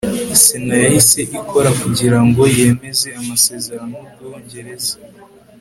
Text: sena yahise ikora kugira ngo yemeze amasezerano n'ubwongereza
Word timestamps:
sena 0.41 0.75
yahise 0.83 1.19
ikora 1.37 1.69
kugira 1.81 2.17
ngo 2.27 2.41
yemeze 2.57 3.07
amasezerano 3.21 3.97
n'ubwongereza 4.13 4.93